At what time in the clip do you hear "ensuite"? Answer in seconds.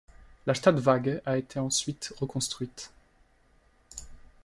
1.59-2.11